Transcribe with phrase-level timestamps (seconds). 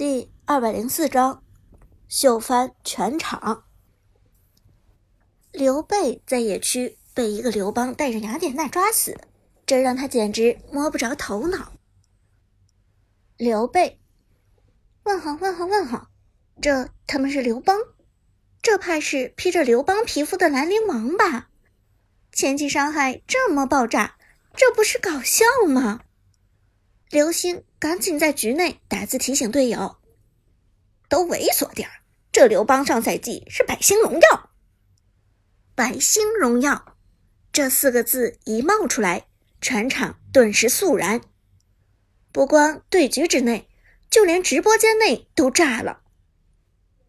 [0.00, 1.44] 第二百零四章，
[2.08, 3.66] 秀翻全场。
[5.52, 9.20] 刘备在野区被一个刘邦带着雅典娜抓死，
[9.66, 11.74] 这让他简直摸不着头脑。
[13.36, 14.00] 刘备，
[15.02, 16.08] 问号问号问号，
[16.62, 17.76] 这他们是刘邦？
[18.62, 21.50] 这怕是披着刘邦皮肤的兰陵王吧？
[22.32, 24.16] 前期伤害这么爆炸，
[24.56, 26.00] 这不是搞笑吗？
[27.10, 29.96] 刘星赶紧在局内打字提醒队友
[31.08, 34.50] ：“都猥琐点儿，这刘邦上赛季是百星荣耀。”
[35.74, 36.98] 百星荣耀
[37.50, 39.24] 这四个字一冒出来，
[39.62, 41.22] 全场顿时肃然。
[42.30, 43.66] 不光对局之内，
[44.10, 46.02] 就连直播间内都炸了。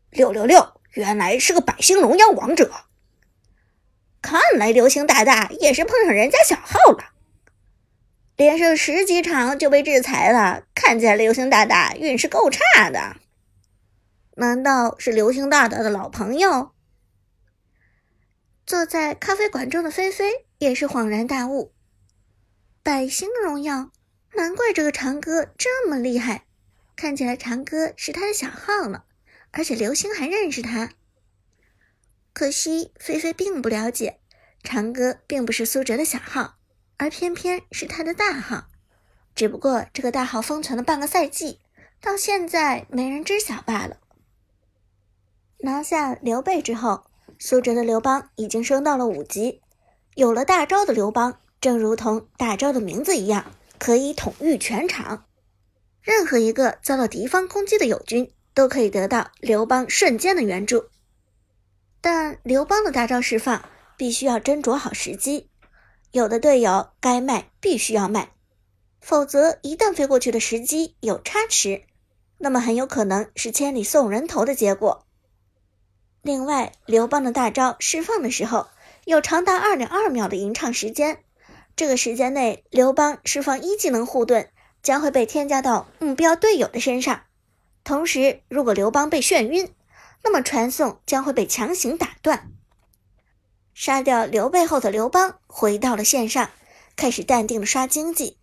[0.09, 2.85] 六六六，原来是个百星荣耀王者！
[4.21, 7.10] 看来流星大大也是碰上人家小号了。
[8.41, 13.17] 连胜十几场就被制裁了，看起来流星大大运势够差的。
[14.37, 16.71] 难道是流星大大的老朋友？
[18.65, 21.71] 坐在咖啡馆中的菲菲也是恍然大悟：
[22.81, 23.91] 百星荣耀，
[24.33, 26.45] 难怪这个长歌这么厉害。
[26.95, 29.03] 看起来长歌是他的小号呢，
[29.51, 30.93] 而且流星还认识他。
[32.33, 34.19] 可惜菲菲并不了解，
[34.63, 36.57] 长歌并不是苏哲的小号。
[37.01, 38.65] 而偏偏是他的大号，
[39.33, 41.57] 只不过这个大号封存了半个赛季，
[41.99, 43.97] 到现在没人知晓罢了。
[45.61, 47.05] 拿下刘备之后，
[47.39, 49.63] 苏哲的刘邦已经升到了五级，
[50.13, 55.25] 有了大招的刘邦，正如同大招的名字一样，可以统御全场。
[56.03, 60.85] 任何一个遭到敌方攻击的友军，都可以得到刘邦瞬间的援助。
[61.99, 65.47] 但刘邦的大招释放，必须要斟酌好时机。
[66.11, 68.31] 有的队友该卖必须要卖，
[68.99, 71.83] 否则一旦飞过去的时机有差池，
[72.37, 75.05] 那么很有可能是千里送人头的结果。
[76.21, 78.67] 另外，刘邦的大招释放的时候
[79.05, 81.23] 有长达二点二秒的吟唱时间，
[81.75, 84.49] 这个时间内刘邦释放一技能护盾
[84.83, 87.23] 将会被添加到目标队友的身上，
[87.83, 89.73] 同时如果刘邦被眩晕，
[90.23, 92.51] 那么传送将会被强行打断。
[93.73, 96.51] 杀掉刘备后的刘邦回到了线上，
[96.95, 98.37] 开始淡定的刷经济。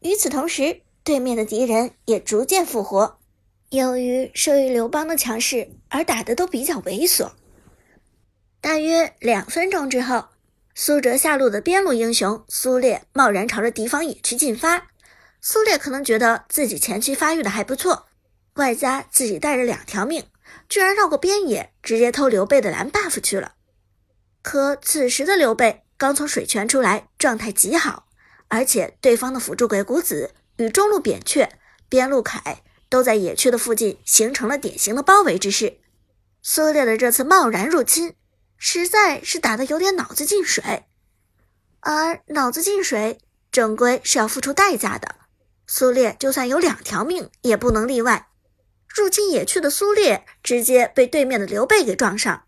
[0.00, 3.18] 与此同时，对面的敌人也逐渐复活。
[3.70, 7.32] 由于受益刘邦的强势，而打的都比较猥琐。
[8.60, 10.26] 大约两分钟之后，
[10.74, 14.88] 苏哲下路的边路英雄苏烈贸然朝着敌方野区进发。
[15.40, 18.06] 苏烈可能觉得自己前期发育的还不错，
[18.54, 20.24] 外加自己带着两条命，
[20.68, 23.54] 居然绕过边野，直接偷刘备的蓝 buff 去了。
[24.46, 28.06] 可此时的刘备刚从水泉出来，状态极好，
[28.46, 31.48] 而且对方的辅助鬼谷子与中路扁鹊、
[31.88, 35.80] 边路凯都在野区的附近形成了典型的包围之势。
[36.42, 38.14] 苏烈的这次贸然入侵，
[38.56, 40.84] 实在是打得有点脑子进水，
[41.80, 43.18] 而脑子进水
[43.50, 45.16] 终归是要付出代价的。
[45.66, 48.28] 苏烈就算有两条命，也不能例外。
[48.86, 52.44] 入侵野区的苏烈直接被对面的刘备给撞上。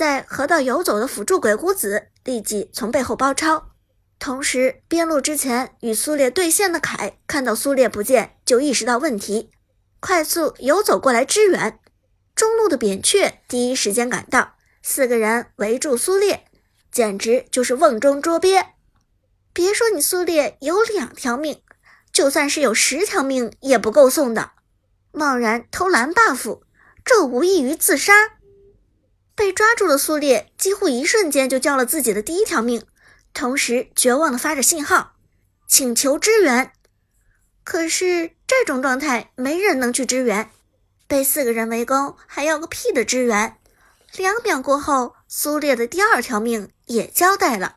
[0.00, 3.72] 在河道游走的辅助鬼谷子立即从背后包抄，
[4.18, 9.50] 同时边路之前与苏烈对线的凯看到苏烈不见，就意识到问题，
[10.00, 11.78] 快速游走过来支援。
[12.34, 16.46] 中路的扁鹊第一时间赶到，四个人围住苏烈，
[16.90, 18.68] 简直就是瓮中捉鳖。
[19.52, 21.60] 别说你苏烈有两条命，
[22.10, 24.52] 就算是有十条命也不够送的。
[25.12, 26.60] 贸然偷蓝 buff，
[27.04, 28.39] 这无异于自杀。
[29.40, 32.84] 被抓住的苏烈几乎一瞬间就交了自己的第一条命，
[33.32, 35.14] 同时绝望的发着信号，
[35.66, 36.74] 请求支援。
[37.64, 40.50] 可是这种状态没人能去支援，
[41.06, 43.56] 被四个人围攻还要个屁的支援！
[44.14, 47.76] 两秒过后，苏烈的第二条命也交代了。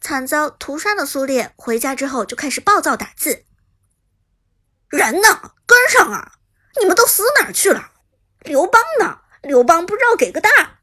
[0.00, 3.44] 惨遭屠杀的苏烈回家之后就开始暴躁打字
[4.88, 5.52] ：“人呢？
[5.66, 6.32] 跟上啊！
[6.80, 7.90] 你们都死哪去了？
[8.40, 10.78] 刘邦呢？”刘邦不知道给个大，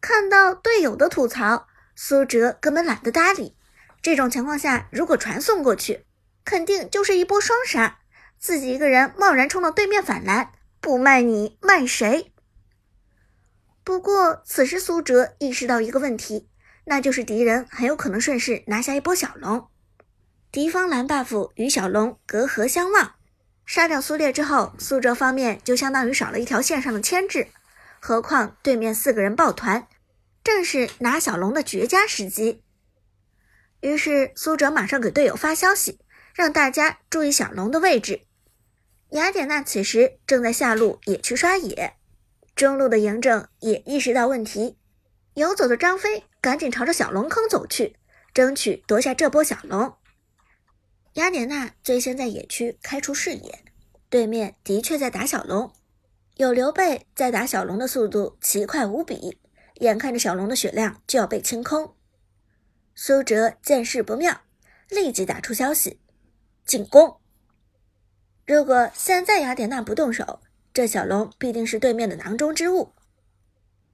[0.00, 1.66] 看到队友的吐槽，
[1.96, 3.56] 苏哲根本懒得搭理。
[4.02, 6.04] 这种情况下，如果传送过去，
[6.44, 8.00] 肯定就是一波双杀。
[8.38, 12.34] 自己一个人贸然冲到对面反蓝，不卖你卖谁？
[13.82, 16.50] 不过此时苏哲意识到一个问题，
[16.84, 19.68] 那就是敌人很有可能顺势拿下一波小龙。
[20.52, 23.13] 敌方蓝 buff 与小龙隔河相望。
[23.66, 27.48] 杀掉苏烈之后，苏哲方面就相当于少了一条线上的牵制。
[28.00, 29.88] 何况对面四个人抱团，
[30.42, 32.62] 正是拿小龙的绝佳时机。
[33.80, 35.98] 于是苏哲马上给队友发消息，
[36.34, 38.20] 让大家注意小龙的位置。
[39.10, 41.94] 雅典娜此时正在下路野区刷野，
[42.54, 44.76] 中路的嬴政也意识到问题，
[45.34, 47.96] 游走的张飞赶紧朝着小龙坑走去，
[48.34, 49.96] 争取夺下这波小龙。
[51.14, 53.64] 雅典娜最先在野区开出视野，
[54.10, 55.72] 对面的确在打小龙，
[56.34, 59.38] 有刘备在打小龙的速度奇快无比，
[59.74, 61.94] 眼看着小龙的血量就要被清空。
[62.96, 64.40] 苏哲见势不妙，
[64.88, 66.00] 立即打出消息：
[66.66, 67.20] 进攻。
[68.44, 70.40] 如果现在雅典娜不动手，
[70.72, 72.92] 这小龙必定是对面的囊中之物。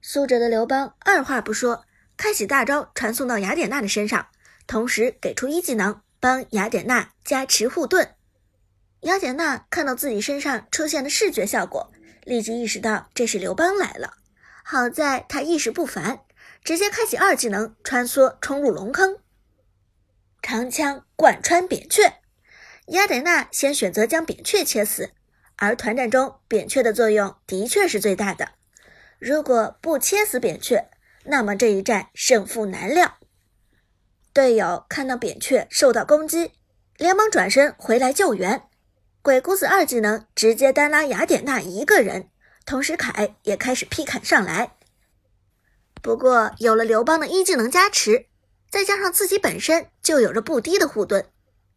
[0.01, 1.85] 苏哲的刘邦二话不说，
[2.17, 4.29] 开启大招传送到雅典娜的身上，
[4.65, 8.15] 同时给出一技能帮雅典娜加持护盾。
[9.01, 11.91] 雅典娜看到自己身上出现的视觉效果，
[12.23, 14.13] 立即意识到这是刘邦来了。
[14.63, 16.19] 好在他意识不凡，
[16.63, 19.17] 直接开启二技能穿梭冲入龙坑，
[20.43, 22.21] 长枪贯穿扁鹊。
[22.89, 25.11] 雅典娜先选择将扁鹊切死，
[25.55, 28.49] 而团战中扁鹊的作用的确是最大的。
[29.17, 30.89] 如果不切死扁鹊，
[31.25, 33.17] 那么这一战胜负难料。
[34.33, 36.53] 队友看到扁鹊受到攻击，
[36.97, 38.63] 连忙转身回来救援。
[39.21, 42.29] 鬼谷子二技能直接单拉雅典娜一个人，
[42.65, 44.77] 同时凯也开始劈砍上来。
[46.01, 48.27] 不过有了刘邦的一技能加持，
[48.69, 51.25] 再加上自己本身就有着不低的护盾。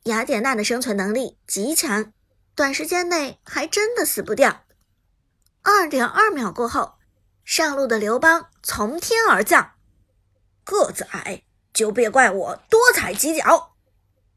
[0.05, 2.12] 雅典娜的生存能力极强，
[2.55, 4.65] 短时间内还真的死不掉。
[5.62, 6.95] 二点二秒过后，
[7.45, 9.73] 上路的刘邦从天而降，
[10.62, 11.43] 个子矮
[11.75, 13.75] 就别怪我多踩几脚。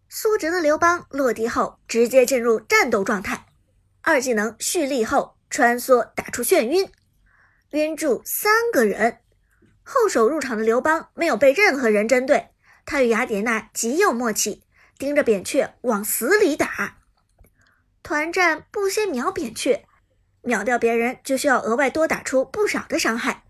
[0.10, 3.46] 苏哲的刘邦落地后直接进入战斗状态，
[4.02, 6.92] 二技能蓄力后穿梭打出眩晕，
[7.72, 9.20] 晕住三个人。
[9.84, 12.50] 后手入场的刘邦没有被任何人针对，
[12.86, 14.64] 他与雅典娜极有默契。
[14.98, 16.98] 盯着扁鹊往死里打，
[18.02, 19.86] 团战不先秒扁鹊，
[20.42, 23.44] 秒掉别人就需要额外多打出不少的伤害，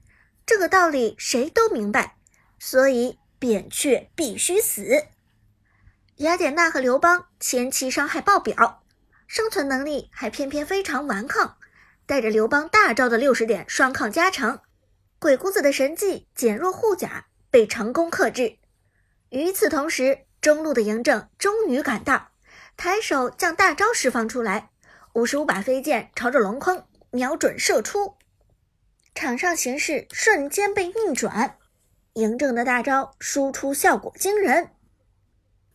[0.45, 2.17] 这个道理谁都明白，
[2.59, 5.05] 所以扁鹊必须死。
[6.17, 8.83] 雅典娜和刘邦前期伤害爆表，
[9.27, 11.57] 生存能力还偏偏非常顽抗，
[12.05, 14.59] 带着刘邦大招的六十点双抗加成，
[15.19, 18.57] 鬼谷子的神技减弱护甲被成功克制。
[19.29, 20.25] 与此同时。
[20.39, 22.29] 中路的嬴政终于赶到，
[22.77, 24.69] 抬手将大招释放出来，
[25.13, 28.15] 五十五把飞剑朝着龙坑瞄准射出，
[29.15, 31.56] 场上形势瞬间被逆转。
[32.17, 34.71] 嬴政的大招输出效果惊人，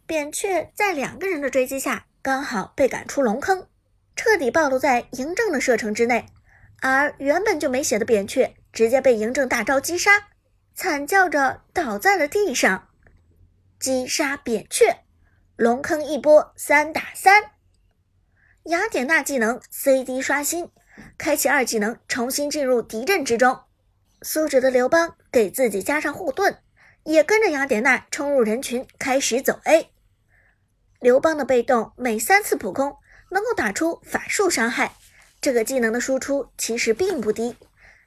[0.08, 3.68] 扁鹊在两个人的追击下，刚好被赶出龙坑，
[4.16, 6.26] 彻底暴露在嬴政的射程之内。
[6.80, 10.30] 而原本就没血的扁鹊，直接被嬴政大招击杀，
[10.74, 12.88] 惨叫着倒在了地上。
[13.78, 14.96] 击杀扁鹊，
[15.54, 17.52] 龙坑一波三打三。
[18.64, 20.72] 雅典娜技能 CD 刷新，
[21.16, 23.60] 开启二技能，重新进入敌阵之中。
[24.22, 26.58] 苏哲的刘邦给自己加上护盾，
[27.04, 29.90] 也跟着雅典娜冲入人群，开始走 A。
[31.00, 32.96] 刘邦的被动每三次普攻
[33.30, 34.94] 能够打出法术伤害，
[35.40, 37.56] 这个技能的输出其实并不低。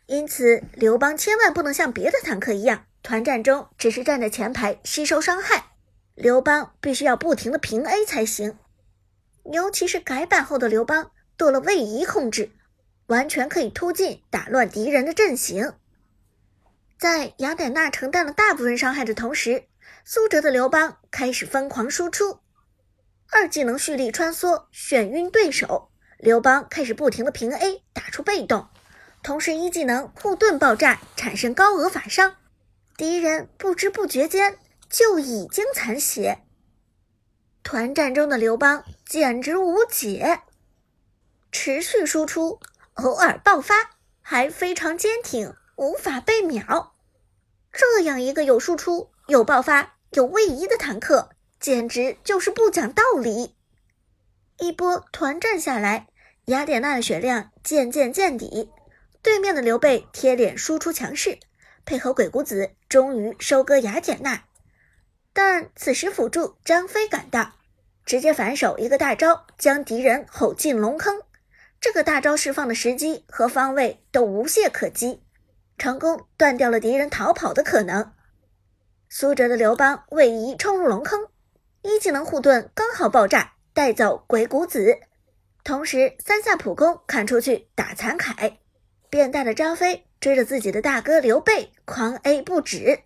[0.06, 2.86] 因此，刘邦千万不能像别的坦克一样。
[3.04, 5.66] 团战中只是站在前排吸收伤害，
[6.16, 8.58] 刘邦必须要不停的平 A 才行。
[9.52, 12.52] 尤其是改版后的刘邦多了位移控制，
[13.08, 15.74] 完全可以突进打乱敌人的阵型。
[16.98, 19.66] 在雅典娜承担了大部分伤害的同时，
[20.06, 22.40] 苏哲的刘邦开始疯狂输出，
[23.30, 28.70] 二技能蓄力穿梭眩晕对手，刘邦开始不停的平 A 打出被动，
[29.22, 32.38] 同时一技能护盾爆炸产生高额法伤。
[32.96, 34.58] 敌人不知不觉间
[34.90, 36.44] 就已经残血，
[37.62, 40.44] 团战中的刘邦简直无解，
[41.52, 42.62] 持续输出，
[42.94, 43.76] 偶尔爆发，
[44.22, 46.96] 还非常坚挺，无法被秒。
[47.72, 51.30] 这样一个有输出、有爆发、有位移的坦克，
[51.60, 53.56] 简直就是不讲道理。
[54.58, 56.08] 一波团战下来，
[56.46, 58.72] 雅典娜的血量渐渐见底，
[59.22, 61.40] 对面的刘备贴脸输出强势。
[61.86, 64.46] 配合鬼谷子，终于收割雅典娜。
[65.34, 67.52] 但此时辅助张飞赶到，
[68.06, 71.22] 直接反手一个大招，将敌人吼进龙坑。
[71.82, 75.22] 这个大招释放的时机和方位都无懈可击，
[75.78, 78.14] 成功断掉了敌人逃跑的可能。
[79.10, 81.28] 苏哲的刘邦位移冲入龙坑，
[81.82, 84.98] 一技能护盾刚好爆炸，带走鬼谷子，
[85.64, 88.60] 同时三下普攻砍出去打残凯。
[89.10, 93.00] 变大的张飞追着自己的大哥刘备狂 A 不止，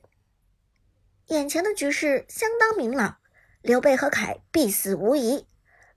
[1.27, 3.17] 眼前的局势相当明朗，
[3.61, 5.45] 刘备和凯必死无疑。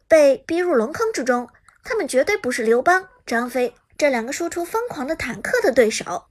[0.09, 1.49] 被逼入龙坑之中，
[1.85, 6.26] 他们绝对不是刘邦、张飞这两个输出疯狂的坦克的对手。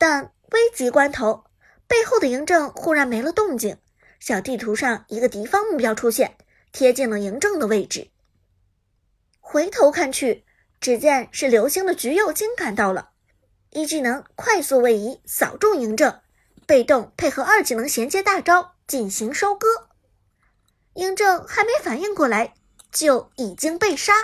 [0.00, 1.44] 但危急关头，
[1.86, 3.76] 背后的嬴政忽然没了动静，
[4.18, 6.38] 小地图上一个敌方目标出现，
[6.72, 8.08] 贴近了嬴政的位置。
[9.40, 10.46] 回头看去，
[10.80, 13.10] 只见是刘星的橘右京赶到了，
[13.72, 16.22] 一技能快速位移扫中嬴政，
[16.66, 19.68] 被动配合二技能衔接大招进行收割。
[20.94, 22.54] 嬴政还没反应过来，
[22.90, 24.14] 就已经被杀。